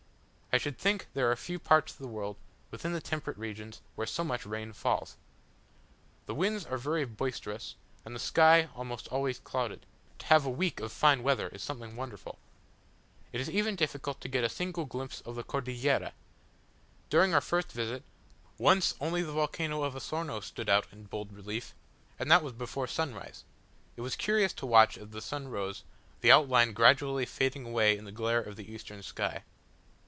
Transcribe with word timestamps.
I 0.53 0.57
should 0.57 0.77
think 0.77 1.07
there 1.13 1.31
are 1.31 1.35
few 1.37 1.59
parts 1.59 1.93
of 1.93 1.99
the 1.99 2.09
world, 2.09 2.35
within 2.71 2.91
the 2.91 2.99
temperate 2.99 3.37
regions, 3.37 3.79
where 3.95 4.05
so 4.05 4.21
much 4.25 4.45
rain 4.45 4.73
falls. 4.73 5.15
The 6.25 6.35
winds 6.35 6.65
are 6.65 6.77
very 6.77 7.05
boisterous, 7.05 7.75
and 8.03 8.13
the 8.13 8.19
sky 8.19 8.67
almost 8.75 9.07
always 9.07 9.39
clouded: 9.39 9.85
to 10.19 10.25
have 10.25 10.45
a 10.45 10.49
week 10.49 10.81
of 10.81 10.91
fine 10.91 11.23
weather 11.23 11.47
is 11.47 11.63
something 11.63 11.95
wonderful. 11.95 12.37
It 13.31 13.39
is 13.39 13.49
even 13.49 13.77
difficult 13.77 14.19
to 14.19 14.27
get 14.27 14.43
a 14.43 14.49
single 14.49 14.83
glimpse 14.83 15.21
of 15.21 15.35
the 15.35 15.43
Cordillera: 15.45 16.11
during 17.09 17.33
our 17.33 17.39
first 17.39 17.71
visit, 17.71 18.03
once 18.57 18.93
only 18.99 19.21
the 19.23 19.31
volcano 19.31 19.83
of 19.83 19.95
Osorno 19.95 20.41
stood 20.41 20.67
out 20.67 20.85
in 20.91 21.05
bold 21.05 21.31
relief, 21.31 21.73
and 22.19 22.29
that 22.29 22.43
was 22.43 22.51
before 22.51 22.87
sunrise; 22.87 23.45
it 23.95 24.01
was 24.01 24.17
curious 24.17 24.51
to 24.51 24.65
watch, 24.65 24.97
as 24.97 25.11
the 25.11 25.21
sun 25.21 25.47
rose, 25.47 25.85
the 26.19 26.29
outline 26.33 26.73
gradually 26.73 27.25
fading 27.25 27.65
away 27.65 27.97
in 27.97 28.03
the 28.03 28.11
glare 28.11 28.41
of 28.41 28.57
the 28.57 28.69
eastern 28.69 29.01
sky. 29.01 29.43